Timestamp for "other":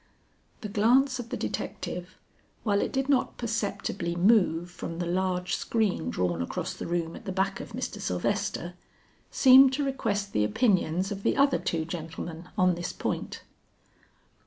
11.37-11.59